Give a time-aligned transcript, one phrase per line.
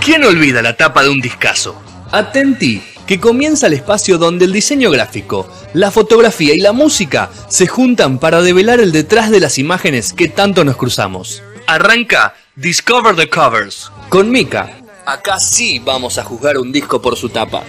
[0.00, 1.80] ¿Quién olvida la tapa de un discazo?
[2.10, 7.66] Atenti, que comienza el espacio donde el diseño gráfico, la fotografía y la música se
[7.66, 11.42] juntan para develar el detrás de las imágenes que tanto nos cruzamos.
[11.66, 14.78] Arranca Discover the Covers con Mika.
[15.06, 17.62] Acá sí vamos a juzgar un disco por su tapa.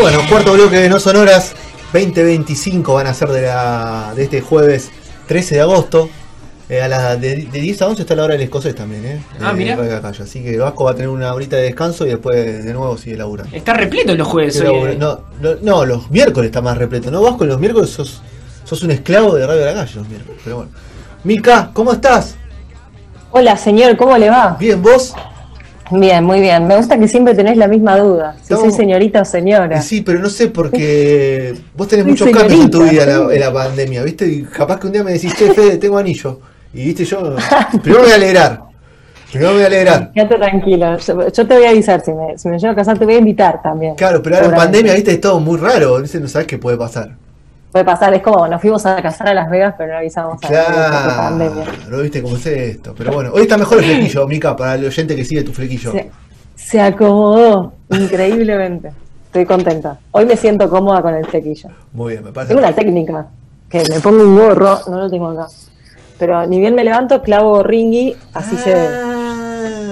[0.00, 1.54] Bueno, cuarto bloque de No Sonoras
[1.92, 4.90] 2025 van a ser de, la, de este jueves
[5.26, 6.08] 13 de agosto.
[6.70, 9.22] Eh, a las de, de 10 a 11 está la hora del escocés también, ¿eh?
[9.40, 9.74] Ah, De- mira.
[9.76, 10.22] de la calle.
[10.22, 13.16] Así que Vasco va a tener una horita de descanso y después de nuevo sigue
[13.16, 13.56] laburando.
[13.56, 14.90] Está repleto los jueves hoy.
[14.92, 14.96] eh.
[14.98, 17.10] no, no, no, los miércoles está más repleto.
[17.10, 18.20] No, Vasco, los miércoles sos,
[18.64, 20.40] sos un esclavo de Radio de la Calle los miércoles.
[20.44, 20.70] Pero bueno.
[21.24, 22.36] Mica, ¿cómo estás?
[23.30, 24.56] Hola, señor, ¿cómo le va?
[24.60, 25.14] Bien, vos.
[25.90, 26.66] Bien, muy bien.
[26.66, 28.36] Me gusta que siempre tenés la misma duda.
[28.42, 28.60] Si No.
[28.60, 29.80] soy señorita o señora.
[29.82, 33.34] Sí, pero no sé porque vos tenés muchos cambios en tu señorita, vida en la,
[33.34, 34.26] en la pandemia, ¿viste?
[34.26, 36.40] Y capaz que un día me decís, che, Fede, tengo anillo.
[36.74, 37.36] Y viste, yo.
[37.82, 38.60] Primero me voy a alegrar.
[39.30, 40.12] Primero me voy a alegrar.
[40.12, 40.98] Quédate tranquilo.
[40.98, 42.02] Yo, yo te voy a avisar.
[42.04, 43.94] Si me, si me llevo a casar, te voy a invitar también.
[43.94, 46.00] Claro, pero ahora en pandemia, viste, es todo muy raro.
[46.00, 46.20] ¿viste?
[46.20, 47.10] No sabes qué puede pasar.
[47.72, 50.50] Puede pasar, es como nos fuimos a casar a Las Vegas, pero no avisamos a
[50.50, 51.64] la pandemia.
[51.64, 52.94] Claro, viste cómo es esto.
[52.96, 55.92] Pero bueno, hoy está mejor el flequillo, Mica, para el oyente que sigue tu flequillo.
[55.92, 56.10] Se,
[56.54, 58.92] se acomodó increíblemente.
[59.26, 59.98] Estoy contenta.
[60.12, 61.68] Hoy me siento cómoda con el flequillo.
[61.92, 62.54] Muy bien, me parece.
[62.54, 63.26] Tengo una técnica
[63.68, 65.48] que me pongo un gorro, no lo tengo acá.
[66.18, 68.88] Pero ni bien me levanto, clavo ringui, así se ve.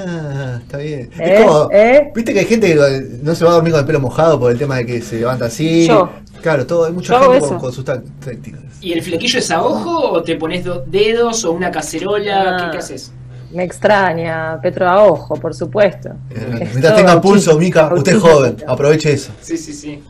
[0.09, 1.11] Ah, está bien.
[1.19, 1.35] ¿Eh?
[1.39, 2.11] Es como, ¿Eh?
[2.15, 4.51] viste que hay gente que no se va a dormir con el pelo mojado por
[4.51, 5.87] el tema de que se levanta así.
[5.87, 6.11] Yo.
[6.47, 8.61] Claro, todo, hay mucha gente con, con sus tácticas.
[8.81, 12.57] ¿Y el flequillo es a ojo o te pones do- dedos o una cacerola?
[12.57, 12.65] Ah.
[12.67, 13.11] ¿Qué, qué haces?
[13.53, 16.11] Me extraña, Petro a ojo, por supuesto.
[16.31, 19.33] Eh, Mientras tenga pulso, Mica, usted es joven, aproveche eso.
[19.41, 20.01] Sí, sí, sí.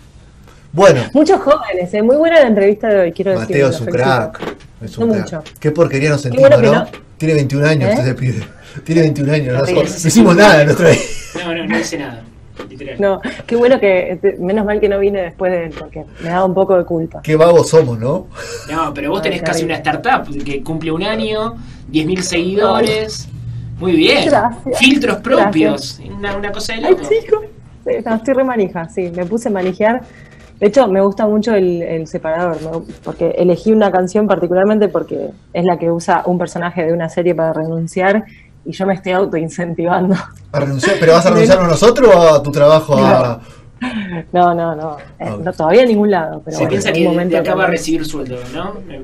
[0.73, 2.03] Bueno, Muchos jóvenes, ¿eh?
[2.03, 3.47] muy buena la entrevista de hoy, quiero decir.
[3.49, 4.41] Mateo es un crack.
[4.83, 5.25] Es un No crack.
[5.25, 5.43] mucho.
[5.59, 6.81] Qué porquería nos sentimos, bueno ¿no?
[6.81, 6.87] no.
[7.17, 7.97] Tiene 21 años, ¿Eh?
[8.03, 8.47] ese pibe.
[8.85, 11.01] Tiene 21 años, no hicimos nada en nuestra vida.
[11.47, 12.23] No, no, no hice nada.
[12.99, 16.29] No, qué bueno que, te- menos mal que no vine después de él, porque me
[16.31, 17.21] daba un poco de culpa.
[17.23, 18.27] Qué vagos somos, ¿no?
[18.71, 21.55] No, pero vos Ay, tenés casi una startup que cumple un año,
[21.91, 23.29] 10.000 seguidores.
[23.79, 24.25] Muy bien.
[24.27, 24.79] Gracias.
[24.79, 26.01] Filtros propios.
[26.17, 27.03] Una, una cosa de Ay, loco.
[27.09, 27.43] chico.
[27.85, 30.03] Sí, no, estoy re manija, sí, me puse a manejar.
[30.59, 35.29] De hecho, me gusta mucho el, el separador, me- porque elegí una canción particularmente porque
[35.53, 38.25] es la que usa un personaje de una serie para renunciar
[38.67, 40.15] y yo me estoy autoincentivando.
[40.53, 42.97] A renunciar, ¿Pero vas a renunciarnos nosotros o a tu trabajo?
[42.99, 43.41] A...
[44.33, 46.41] No, no, no, eh, no, todavía en ningún lado.
[46.45, 47.71] Pero Se bueno, piensa en que de momento acá va a también.
[47.79, 48.75] recibir sueldo, ¿no?
[48.87, 49.01] Me-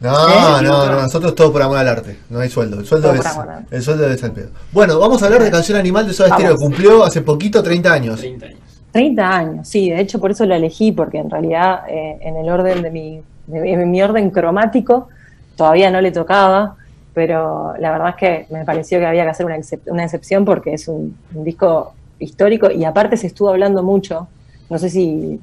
[0.00, 0.62] No, ¿Eh?
[0.62, 2.80] no, no, nosotros todo por amor al arte, no hay sueldo.
[2.80, 3.26] El sueldo Todo es
[3.70, 4.48] el sueldo es el pedo.
[4.72, 6.42] Bueno, vamos a hablar de Canción Animal de Soda Vamos.
[6.42, 8.18] Stereo, cumplió hace poquito 30 años.
[8.20, 8.58] 30 años.
[8.92, 12.48] 30 años, sí, de hecho por eso la elegí, porque en realidad eh, en el
[12.48, 15.08] orden de mi, de mi orden cromático
[15.54, 16.76] todavía no le tocaba,
[17.16, 20.44] pero la verdad es que me pareció que había que hacer una, excep- una excepción
[20.44, 24.28] porque es un, un disco histórico y aparte se estuvo hablando mucho,
[24.68, 25.40] no sé si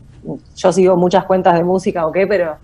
[0.56, 2.58] yo sigo muchas cuentas de música o qué, pero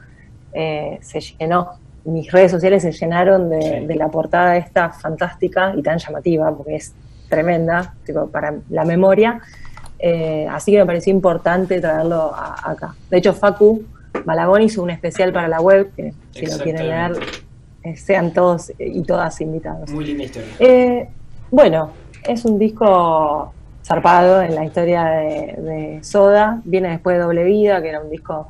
[0.53, 1.69] eh, se llenó,
[2.05, 3.85] mis redes sociales se llenaron de, Sí.
[3.87, 6.93] de la portada esta fantástica y tan llamativa, porque es
[7.29, 9.39] tremenda, tipo, para la memoria.
[9.97, 12.93] Eh, así que me pareció importante traerlo a- acá.
[13.09, 13.83] De hecho, Facu
[14.25, 17.13] Malagón hizo un especial para la web, que si lo quieren leer,
[17.95, 19.91] sean todos y todas invitados.
[19.91, 20.49] Muy linda historia.
[20.59, 21.09] Eh,
[21.51, 21.91] bueno,
[22.27, 23.53] es un disco
[23.83, 26.61] zarpado en la historia de, de Soda.
[26.65, 28.47] Viene después de Doble Vida, que era un disco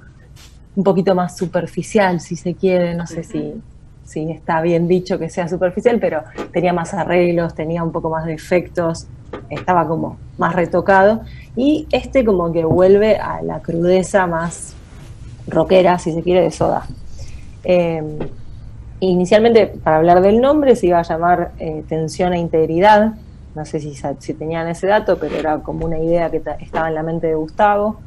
[0.75, 2.95] un poquito más superficial, si se quiere.
[2.95, 3.53] No sé si,
[4.03, 8.25] si está bien dicho que sea superficial, pero tenía más arreglos, tenía un poco más
[8.25, 9.07] de efectos,
[9.50, 11.22] estaba como más retocado.
[11.56, 14.73] Y este como que vuelve a la crudeza más
[15.47, 16.85] rockera, si se quiere, de Soda.
[17.63, 18.01] Eh,
[19.02, 23.14] Inicialmente, para hablar del nombre, se iba a llamar eh, Tensión e Integridad.
[23.56, 26.96] No sé si, tenían ese dato, pero era como una idea que ta- estaba en
[26.96, 28.00] la mente de Gustavo.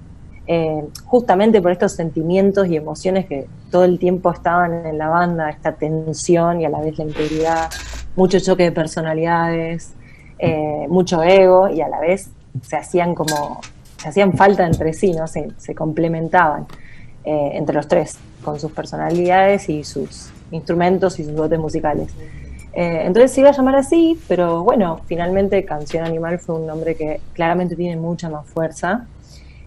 [0.47, 5.49] Eh, justamente por estos sentimientos y emociones que todo el tiempo estaban en la banda,
[5.51, 7.71] esta tensión y a la vez la integridad,
[8.17, 9.95] mucho choque de personalidades,
[10.39, 12.31] eh, mucho ego y a la vez
[12.61, 13.61] se hacían como,
[13.99, 15.27] se hacían falta entre sí, ¿no?
[15.29, 16.67] Se, se complementaban
[17.25, 22.13] entre los tres, con sus personalidades y sus instrumentos y sus dotes musicales.
[22.75, 26.95] Eh, entonces se iba a llamar así, pero bueno, finalmente Canción Animal fue un nombre
[26.95, 29.07] que claramente tiene mucha más fuerza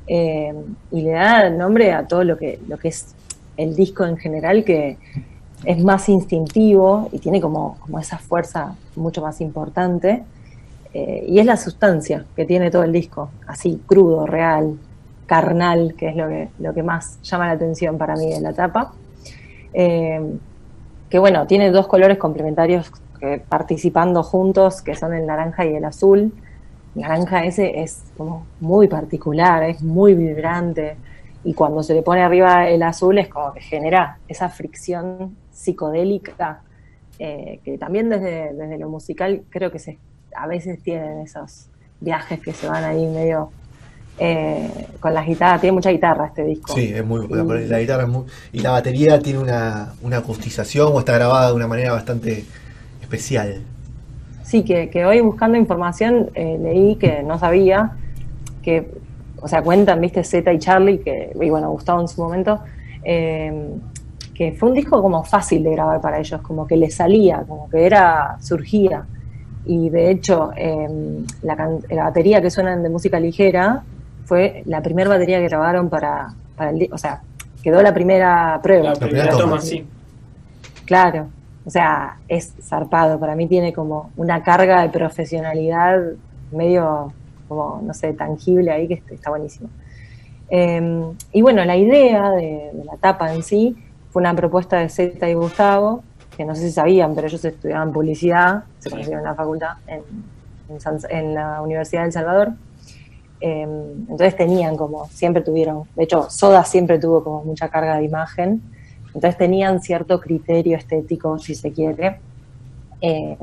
[0.08, 0.54] eh,
[0.92, 3.14] y le da nombre a todo lo que, lo que es
[3.58, 4.98] el disco en general, que
[5.64, 10.24] es más instintivo y tiene como, como esa fuerza mucho más importante.
[10.94, 14.78] eh, y es la sustancia que tiene todo el disco, así crudo, real,
[15.26, 18.54] carnal, que es lo que, lo que más llama la atención para mí de la
[18.54, 18.94] tapa.
[21.10, 22.92] Que bueno, tiene dos colores complementarios
[23.50, 26.34] participando juntos, que son el naranja y el azul.
[26.94, 30.98] Naranja ese es como muy particular, es muy vibrante,
[31.44, 36.62] y cuando se le pone arriba el azul es como que genera esa fricción psicodélica,
[37.20, 40.00] eh, que también desde, desde lo musical creo que se,
[40.36, 41.70] a veces tienen esos
[42.00, 43.52] viajes que se van ahí medio
[44.18, 46.74] eh, con las guitarras, tiene mucha guitarra este disco.
[46.74, 48.24] Sí, es muy, la, guitarra es muy,
[48.54, 52.46] y la batería tiene una, una acustización o está grabada de una manera bastante
[53.02, 53.62] especial.
[54.44, 57.92] Sí, que, que hoy buscando información eh, leí que no sabía
[58.64, 58.90] que,
[59.42, 62.62] o sea, cuentan, viste, Z y Charlie, que, y bueno, Gustavo en su momento,
[63.04, 63.70] eh,
[64.34, 67.70] que fue un disco como fácil de grabar para ellos, como que les salía, como
[67.70, 69.06] que era, surgía.
[69.66, 70.52] Y de hecho,
[71.42, 73.84] la, la, batería que suenan de música ligera
[74.26, 77.22] fue la primera batería que grabaron para, para el o sea,
[77.64, 78.90] quedó la primera prueba.
[78.90, 79.86] La primera toma, sí.
[80.86, 81.28] Claro,
[81.66, 86.00] o sea, es zarpado, para mí tiene como una carga de profesionalidad
[86.52, 87.12] medio,
[87.48, 89.70] como, no sé, tangible ahí que está buenísimo.
[90.50, 93.76] Em, y bueno, la idea de, la tapa en sí
[94.12, 96.04] fue una propuesta de Zeta y Gustavo,
[96.38, 100.04] que no sé si sabían, pero ellos estudiaban publicidad, se conocieron en la facultad, en,
[101.10, 102.52] en la Universidad de El Salvador.
[103.48, 108.04] Em, entonces tenían como, siempre tuvieron, de hecho, Soda siempre tuvo como mucha carga de
[108.04, 108.60] imagen,
[109.14, 112.18] entonces tenían cierto criterio estético, si se quiere.
[113.02, 113.38] Em,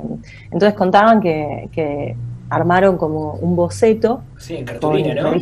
[0.47, 2.17] entonces contaban que,
[2.51, 4.23] armaron como un boceto.
[4.39, 5.41] Sí, en cartulina, ¿no?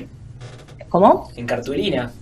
[0.90, 1.30] ¿Cómo?
[1.36, 2.12] En cartulina.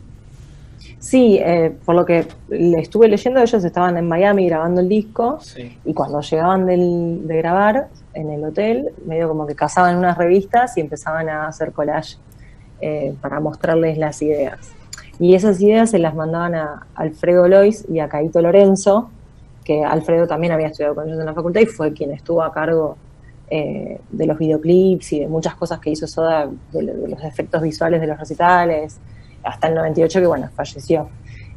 [1.00, 5.40] Sí, eh, por lo que le estuve leyendo, ellos estaban en Miami grabando el disco
[5.84, 10.82] y cuando llegaban de grabar en el hotel, medio como que cazaban unas revistas y
[10.82, 12.16] empezaban a hacer collage
[12.80, 14.58] eh, para mostrarles las ideas.
[15.18, 19.10] Y esas ideas se las mandaban a Alfredo Lois y a Caito Lorenzo,
[19.64, 22.52] que Alfredo también había estudiado con ellos en la facultad y fue quien estuvo a
[22.52, 22.96] cargo
[23.50, 28.00] eh, de los videoclips y de muchas cosas que hizo Soda, de, los efectos visuales
[28.00, 28.98] de los recitales,
[29.42, 31.08] hasta el 98 que bueno, falleció.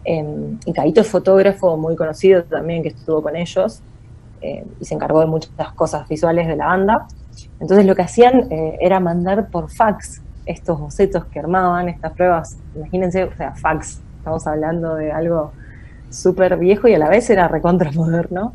[0.03, 3.81] Em, y Caito es fotógrafo muy conocido también que estuvo con ellos
[4.41, 7.07] eh, y se encargó de muchas cosas visuales de la banda.
[7.59, 12.57] Entonces lo que hacían eh, era mandar por fax estos bocetos que armaban, estas pruebas,
[12.75, 15.51] imagínense, o sea, fax, estamos hablando de algo
[16.09, 18.53] súper viejo y a la vez era recontra moderno.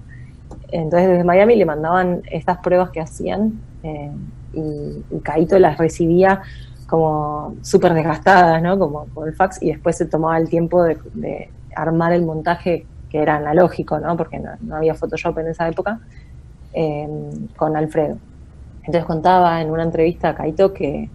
[0.72, 4.10] Entonces desde Miami le mandaban estas pruebas que hacían eh,
[4.52, 6.42] y, y Caito las recibía
[6.86, 8.78] como súper desgastadas, ¿no?
[8.78, 13.18] Como por el fax, y después se tomaba el tiempo de, armar el montaje que
[13.18, 14.16] era analógico, ¿no?
[14.16, 16.00] Porque no, había Photoshop en esa época,
[16.72, 18.16] em, con Alfredo.
[18.78, 21.10] Entonces contaba en una entrevista a Kaito que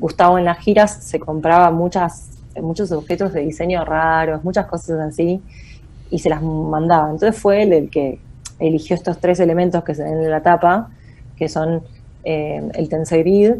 [0.00, 2.30] Gustavo en las giras se compraba muchas,
[2.60, 5.40] muchos objetos de diseño raros, muchas cosas así,
[6.10, 7.10] y se las mandaba.
[7.10, 8.18] Entonces fue él el que
[8.58, 10.90] eligió estos tres elementos que se ven en la tapa,
[11.36, 11.82] que son
[12.24, 13.54] eh, el Tensei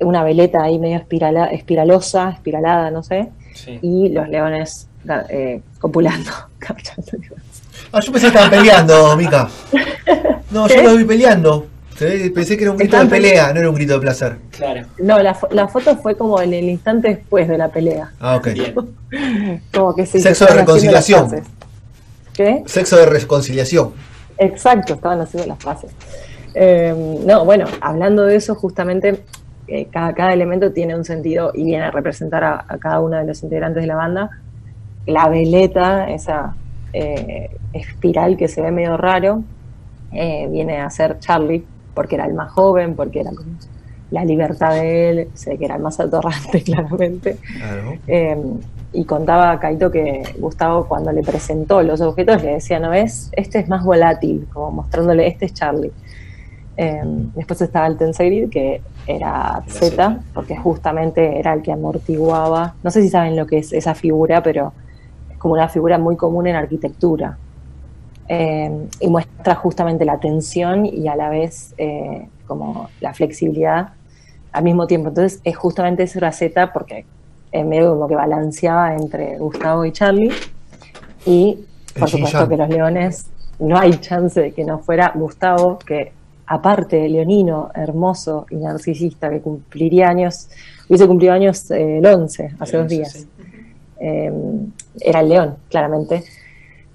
[0.00, 3.30] una veleta ahí medio espirala, espiralosa, espiralada, no sé,
[3.82, 4.88] y los leones
[5.28, 6.30] eh, copulando.
[7.92, 9.48] ah, yo pensé que estaban peleando, Mica.
[10.50, 11.66] No, yo los vi peleando.
[12.34, 14.36] Pensé que era un grito de pelea, no era un grito de placer.
[14.50, 14.86] Claro.
[14.98, 18.12] No, la, la, foto fue como en el instante después de la pelea.
[18.20, 18.48] Ah, ok.
[19.74, 21.42] como que Sexo de reconciliación.
[22.34, 22.62] ¿Qué?
[22.66, 23.92] Sexo de reconciliación.
[24.38, 25.92] Exacto, estaban haciendo las frases.
[26.54, 29.22] Eh, no, bueno, hablando de eso, justamente
[29.90, 33.82] cada, elemento tiene un sentido y viene a representar a, cada uno de los integrantes
[33.82, 34.30] de la banda.
[35.06, 36.54] La veleta, esa
[36.92, 39.42] eh, espiral que se ve medio raro,
[40.12, 43.30] eh, viene a ser Charlie, porque era el más joven, porque era
[44.10, 47.38] la libertad de él, sé que era el más atorrante claramente.
[48.06, 48.36] Eh,
[48.92, 53.30] y contaba a Kaito que Gustavo cuando le presentó los objetos le decía, ¿no ves?
[53.32, 55.92] Este es más volátil, como mostrándole, este es Charlie.
[57.34, 62.74] después estaba el Tensei que era Z, porque justamente era el que amortiguaba.
[62.82, 64.72] No sé si saben lo que es esa figura, pero
[65.30, 67.38] es como una figura muy común en arquitectura.
[68.34, 73.90] Eh, y muestra justamente la tensión y a la vez eh, como la flexibilidad
[74.52, 75.10] al mismo tiempo.
[75.10, 77.04] Entonces es justamente esa Z porque
[77.52, 80.32] en medio como que balanceaba entre Gustavo y Charlie.
[81.26, 81.58] Y
[81.98, 83.26] por supuesto que los leones,
[83.58, 86.12] no hay chance de que no fuera Gustavo, que
[86.46, 90.48] aparte leonino, hermoso y narcisista, que cumpliría años,
[90.88, 93.26] hubiese cumplido años eh, el 11, hace dos días.
[94.00, 96.24] Em, era el león, claramente,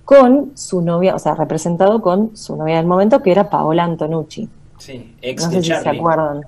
[0.07, 4.47] con su novia, o sea, representado con su novia del momento, que era Paola Antonucci.
[4.77, 6.45] Sí, ex no sé si se acuerdan.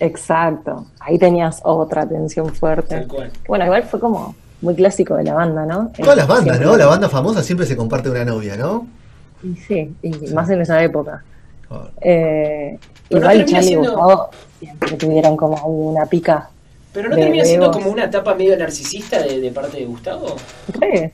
[0.00, 3.06] Exacto, ahí tenías otra tensión fuerte.
[3.46, 5.92] Bueno, igual fue como muy clásico de la banda, ¿no?
[5.98, 6.78] Todas las bandas, ¿no?
[6.78, 8.86] La banda famosa siempre se comparte una novia, ¿no?
[9.42, 11.22] Y sí, y más en esa época.
[12.00, 12.78] Eh,
[13.10, 16.48] igual Charlie y Gustavo siempre tuvieron como una pica.
[16.94, 20.36] Pero no termina siendo como una etapa medio narcisista de, parte de Gustavo.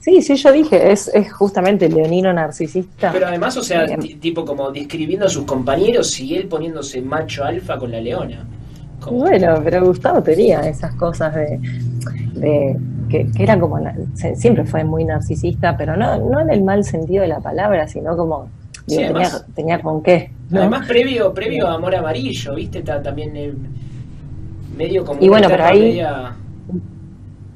[0.01, 3.11] Sí, sí, yo dije, es, es justamente leonino narcisista.
[3.11, 3.87] Pero además, o sea,
[4.21, 8.47] tipo como describiendo a sus compañeros y él poniéndose macho alfa con la leona.
[9.11, 11.59] Bueno, pero Gustavo tenía esas cosas de,
[12.35, 12.77] de
[13.09, 13.79] que, que, era como,
[14.35, 18.15] siempre fue muy narcisista, pero no, no en el mal sentido de la palabra, sino
[18.19, 18.51] como
[19.55, 20.31] tenía, con qué.
[20.53, 22.83] Además, previo, previo a Amor Amarillo, ¿viste?
[22.83, 23.55] También eh,
[24.77, 26.03] medio como y bueno, pero ahí...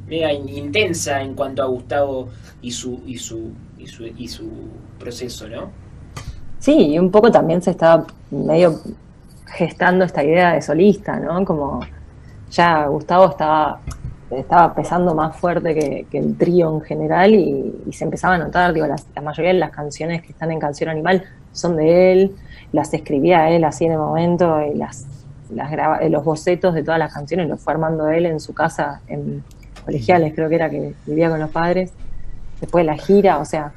[0.07, 2.29] media, intensa en cuanto a Gustavo
[2.63, 4.49] y su, y su, y su, y su
[4.99, 5.71] proceso, ¿no?
[6.59, 8.81] Sí, y un poco también se estaba medio
[9.47, 11.45] gestando esta idea de solista, ¿no?
[11.45, 11.81] Como
[12.51, 13.81] ya Gustavo estaba
[14.31, 15.75] estaba pesando más fuerte
[16.11, 19.71] que, el trío en general y, se empezaba a notar, digo, la mayoría de las
[19.71, 22.37] canciones que están en Canción Animal son de él,
[22.73, 25.07] las escribía él así en el momento y las,
[25.51, 29.01] las eh, los bocetos de todas las canciones los fue armando él en su casa,
[29.07, 29.43] en
[29.85, 31.93] colegiales creo que era que vivía con los padres,
[32.61, 33.73] después de la gira, o sea,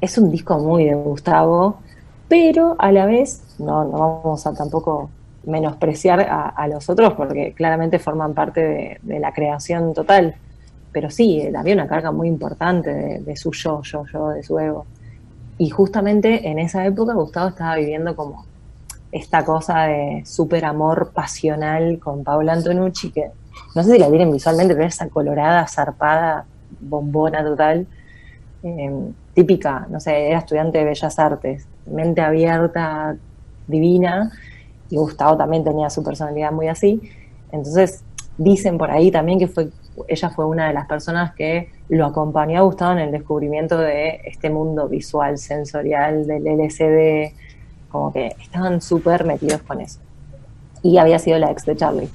[0.00, 1.80] es un disco muy de Gustavo,
[2.28, 5.10] pero a la vez, no, no vamos a tampoco
[5.44, 10.34] menospreciar a, los otros porque claramente forman parte de, la creación total.
[10.92, 14.58] Pero sí, eh, había una carga muy importante de, su yo, yo, yo, de su
[14.58, 14.86] ego.
[15.58, 18.46] Y justamente en esa época Gustavo estaba viviendo como
[19.12, 23.30] esta cosa de súper amor pasional con Paula Antonucci, que
[23.74, 26.46] no sé si la tienen visualmente, pero esa colorada, zarpada,
[26.80, 27.86] bombona total,
[28.62, 33.16] em, típica, no sé, era estudiante de Bellas Artes, mente abierta,
[33.66, 34.32] divina,
[34.88, 37.00] y Gustavo también tenía su personalidad muy así.
[37.50, 38.02] Entonces,
[38.38, 39.70] dicen por ahí también que fue
[40.08, 44.20] ella fue una de las personas que lo acompañó a Gustavo en el descubrimiento de
[44.24, 47.34] este mundo visual, sensorial, del LCD,
[47.92, 50.00] como que estaban súper metidos con eso.
[50.82, 52.08] Y había sido la ex de Charlie.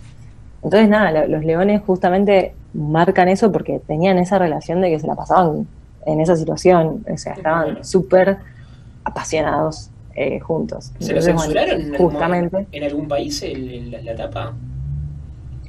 [0.63, 5.15] Entonces, nada, los leones justamente marcan eso porque tenían esa relación de que se la
[5.15, 5.67] pasaban
[6.05, 8.37] en esa situación, o sea, estaban súper
[9.03, 10.91] apasionados eh, juntos.
[10.99, 12.67] ¿Se lo censuraron en, justamente.
[12.71, 13.43] en algún país
[14.03, 14.53] la, tapa?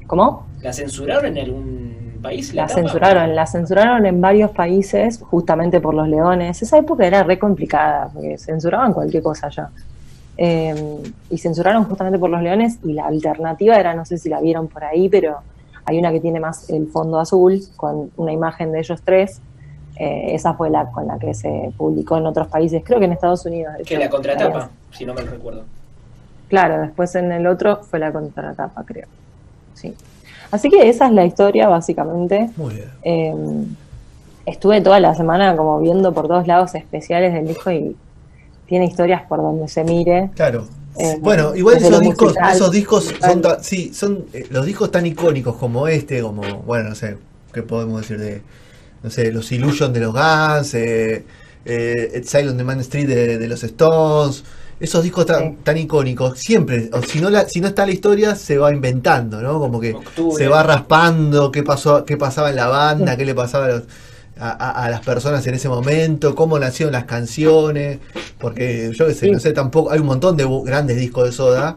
[0.06, 0.46] ¿Cómo?
[0.62, 2.54] ¿La censuraron en algún país?
[2.54, 6.62] La, censuraron, la censuraron en varios países justamente por los leones.
[6.62, 9.70] Esa época era re complicada, porque censuraban cualquier cosa ya.
[10.40, 14.40] Em, y censuraron justamente por los leones y la alternativa era, no sé si la
[14.40, 15.38] vieron por ahí, pero
[15.84, 19.40] hay una que tiene más el fondo azul con una imagen de ellos tres
[19.98, 23.12] eh, esa fue la con la que se publicó en otros países, creo que en
[23.12, 23.74] Estados Unidos.
[23.84, 25.64] Que la contratapa, si no me recuerdo.
[26.48, 29.08] Claro, después en el otro fue la contratapa, creo.
[29.74, 29.94] Sí.
[30.52, 32.48] Así que esa es la historia, básicamente.
[32.56, 32.90] Muy bien.
[33.02, 33.76] Em,
[34.46, 37.96] estuve toda la semana como viendo por todos lados especiales del disco y
[38.68, 40.30] tiene historias por donde se mire.
[40.36, 40.66] Claro.
[40.98, 45.56] Eh, bueno, igual esos discos, esos discos son, sí, son eh, los discos tan icónicos
[45.56, 47.16] como este, como, bueno, no sé,
[47.52, 48.42] ¿qué podemos decir de
[49.02, 51.24] no sé, los Illusion de los Guns, eh,
[51.64, 54.44] eh, Exile on the Man Street de, los Stones,
[54.80, 58.34] esos discos tan, tan icónicos, siempre, o si no, la, si no está la historia,
[58.34, 59.58] se va inventando, ¿no?
[59.58, 59.96] Como que
[60.36, 63.82] se va raspando qué pasó, qué pasaba en la banda, qué le pasaba a,
[64.38, 67.98] las personas en ese momento, cómo nacieron las canciones,
[68.38, 71.76] porque yo qué sé, no sé, tampoco, hay un montón de grandes discos de soda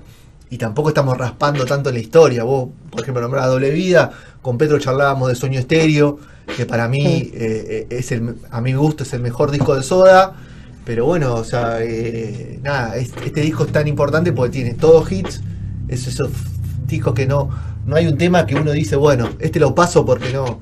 [0.50, 2.44] y tampoco estamos raspando tanto la historia.
[2.44, 6.20] Vos, por ejemplo, nombrás Doble Vida, con Petro charlábamos de Sueño Estéreo,
[6.56, 9.84] que para mí eh, eh, es el, a mi gusto es el mejor disco de
[9.84, 10.34] Soda.
[10.84, 15.42] Pero bueno, o sea, eh, nada, este, disco es tan importante porque tiene todos hits,
[15.88, 16.32] es esos
[16.88, 17.50] discos que no,
[17.86, 20.60] no hay un tema que uno dice, bueno, este lo paso porque no,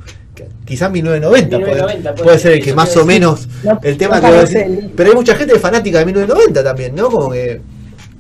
[0.70, 3.48] quizás 1990, puede, ser el que más o menos
[3.82, 7.10] el tema que pero hay mucha gente fanática de 1990 también, ¿no?
[7.10, 7.60] Como que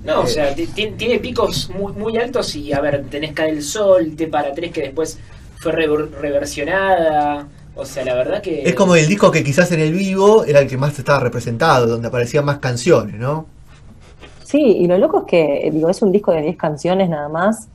[0.04, 4.16] no, o sea, tiene picos muy, muy altos y a ver, tenés Cae el Sol,
[4.16, 5.20] T para tres que después
[5.58, 7.48] fue reversionada.
[7.76, 8.64] O sea, la verdad que.
[8.64, 11.86] Es como el disco que quizás en el vivo era el que más estaba representado,
[11.86, 13.46] donde aparecían más canciones, ¿no?
[14.44, 17.68] Sí, y lo loco es que, digo, es un disco de 10 canciones nada más,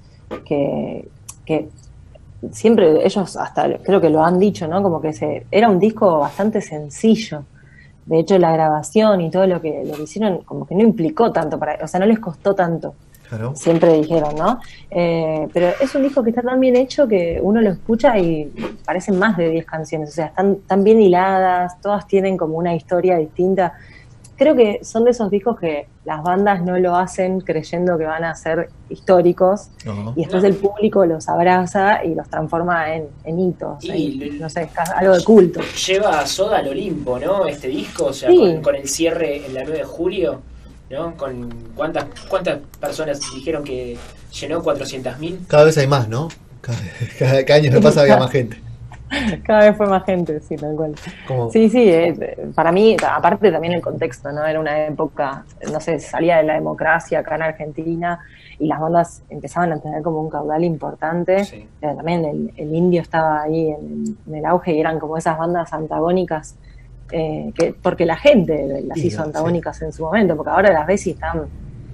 [0.45, 1.07] que,
[1.47, 1.69] que
[2.53, 4.83] siempre ellos hasta creo que lo han dicho, ¿no?
[4.83, 7.45] Como que se, era un disco bastante sencillo.
[8.07, 11.33] De hecho, la grabación y todo lo que, lo que hicieron, como que no implicó
[11.33, 12.95] tanto para, o sea, no les costó tanto.
[13.55, 14.61] Siempre dijeron, ¿no?
[14.91, 18.53] Eh, pero es un disco que está tan bien hecho que uno lo escucha y
[18.85, 22.75] parecen más de 10 canciones, o sea, están tan bien hiladas, todas tienen como una
[22.75, 23.75] historia distinta.
[24.37, 28.25] Creo que son de esos discos que las bandas no lo hacen creyendo que van
[28.25, 29.69] a ser históricos
[30.17, 33.85] y después el público los abraza y los transforma en, hitos,
[34.39, 35.61] no sé, algo de culto.
[35.87, 37.47] Lleva a Soda al Olimpo, ¿no?
[37.47, 38.31] Este disco, o sea,
[38.63, 40.41] con, el cierre en la 9 de julio,
[40.91, 41.17] ¿no?
[41.17, 43.97] Con cuántas cuántas personas dijeron que
[44.41, 45.47] llenó 400.000.
[45.47, 46.29] Cada vez hay más, ¿no?
[46.61, 46.79] Cada,
[47.19, 48.64] cada año que pasa había más gente.
[49.45, 50.95] Cada vez fue más gente, sí, tal cual.
[51.51, 54.45] Sí, sí, eh, para mí, aparte también el contexto, ¿no?
[54.45, 58.21] Era una época, no sé, salía de la democracia acá en Argentina
[58.59, 61.69] y las bandas empezaban a tener como un caudal importante.
[61.81, 66.57] también el, indio estaba ahí en, el auge y eran como esas bandas antagónicas,
[67.11, 71.07] eh, que, porque la gente las hizo antagónicas en su momento, porque ahora las ves
[71.07, 71.39] y están,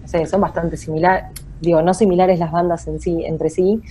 [0.02, 1.26] no sé, son bastante similares,
[1.60, 3.82] digo, no similares las bandas en sí, entre sí,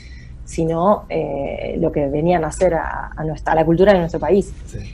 [0.50, 4.52] sino eh, lo que venían a hacer a, nuestra, la cultura de nuestro país.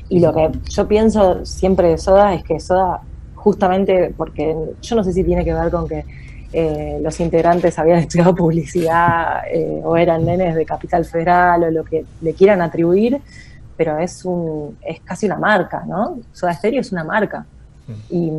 [0.09, 3.00] Y lo que yo pienso siempre de Soda es que Soda,
[3.35, 6.03] justamente porque yo no sé si tiene que ver con que
[6.51, 11.85] eh, los integrantes habían estudiado publicidad eh, o eran nenes de Capital Federal o lo
[11.85, 13.21] que le quieran atribuir,
[13.77, 16.19] pero es, un, es casi una marca, ¿no?
[16.33, 17.45] Soda Stereo es una marca.
[17.88, 17.93] Mm.
[18.09, 18.31] Y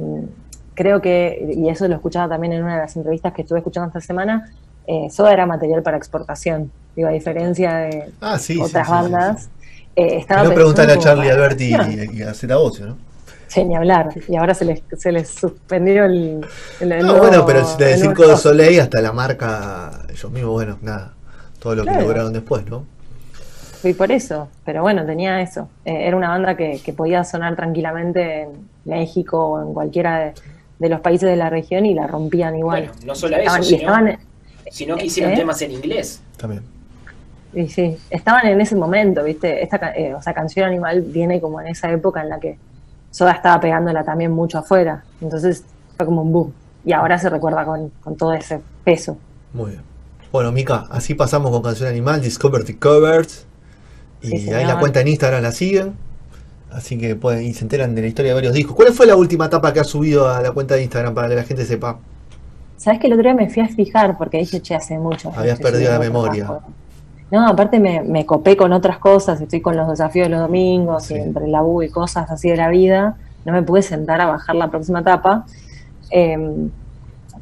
[0.75, 3.87] creo que, y eso lo escuchaba también en una de las entrevistas que estuve escuchando
[3.87, 4.53] esta semana,
[5.11, 9.49] Soda era material para exportación digo, a diferencia de ah, otras bandas.
[9.95, 11.75] Eh, estaba no preguntarle a Charlie Alberti
[12.13, 12.99] y, a Zeta Ocio, ¿no?
[13.49, 14.11] Sí, ni hablar.
[14.29, 16.41] Y ahora se les, se les suspendió el.
[16.81, 21.13] no, bueno, pero desde Circo de Soleil hasta la marca, ellos mismos, bueno, nada.
[21.59, 22.85] Todo lo que lograron después, ¿no?
[23.83, 25.69] Y por eso, pero bueno, tenía eso.
[25.85, 30.35] Eh, era una banda que, que, podía sonar tranquilamente en México o en cualquiera
[30.79, 32.89] de, los países de la región y la rompían igual.
[32.89, 33.95] Bueno, no solo eso, sino,
[34.71, 35.37] sino, que hicieron ¿eh?
[35.37, 36.21] temas en inglés.
[36.37, 36.76] También.
[37.55, 39.63] Y sí, estaban en ese momento, ¿viste?
[39.63, 42.59] Esta eh, o sea, Canción Animal viene como en esa época en la que
[43.11, 45.03] Soda estaba pegándola también mucho afuera.
[45.21, 45.65] Entonces
[45.97, 46.53] fue como un boom.
[46.85, 49.17] Y ahora se recuerda con, todo ese peso.
[49.53, 49.83] Muy bien.
[50.31, 53.47] Bueno, Mika, así pasamos con Canción Animal, Discover the Covers.
[54.23, 55.95] Y ahí la cuenta en Instagram la siguen.
[56.71, 58.77] Así que pueden, y se enteran de la historia de varios discos.
[58.77, 61.37] ¿Cuál fue la última etapa que has subido a la cuenta de Instagram para que
[61.37, 61.99] la gente sepa?
[62.77, 65.33] Sabes que el otro día me fui a fijar porque dije, che, hace mucho.
[65.35, 66.61] Habías perdido la memoria.
[67.31, 71.11] No, aparte me, me, copé con otras cosas, estoy con los desafíos de los domingos
[71.11, 74.27] y entre la U y cosas así de la vida, no me pude sentar a
[74.27, 75.45] bajar la próxima etapa,
[76.11, 76.71] em,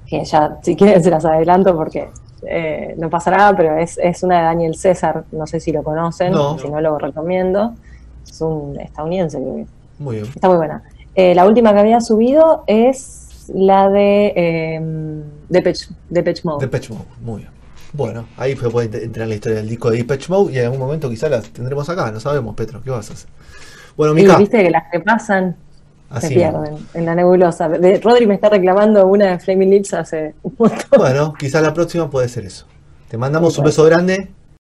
[0.06, 2.08] que ya si quieren se las adelanto porque
[2.46, 6.34] eh, no pasará, pero es, es una de Daniel César, no sé si lo conocen,
[6.60, 7.74] si no lo recomiendo,
[8.26, 9.66] es un estadounidense creo
[9.98, 10.26] Muy bien.
[10.26, 10.82] Está muy buena.
[11.14, 14.80] Eh, la última que había subido es la de eh,
[15.48, 16.66] Depeche, Depeche Mode.
[16.66, 17.63] Depeche Mode, muy bien.
[17.94, 20.64] Bueno, ahí se puede entrar en la historia del disco de Depeche Mode y en
[20.64, 23.28] algún momento quizás las tendremos acá, no sabemos, Petro, ¿qué vas a hacer?
[23.96, 24.36] Bueno, Mica.
[24.36, 25.56] viste que las que pasan
[26.20, 27.68] se pierden en la nebulosa.
[27.68, 30.98] Rodri me está reclamando una de Flaming Lips hace un montón.
[30.98, 32.66] Bueno, quizás la próxima puede ser eso.
[33.08, 34.28] Te mandamos un beso grande